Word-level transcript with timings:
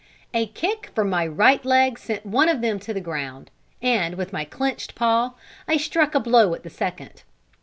A 0.33 0.47
kick 0.47 0.89
from 0.95 1.11
my 1.11 1.27
right 1.27 1.63
leg 1.63 1.99
sent 1.99 2.25
one 2.25 2.49
of 2.49 2.61
them 2.61 2.79
to 2.79 2.91
the 2.91 2.99
ground, 2.99 3.51
and, 3.83 4.15
with 4.15 4.33
my 4.33 4.45
clenched 4.45 4.95
paw, 4.95 5.35
I 5.67 5.77
struck 5.77 6.15
a 6.15 6.19
blow 6.19 6.55
at 6.55 6.63
the 6.63 6.71
second. 6.71 7.21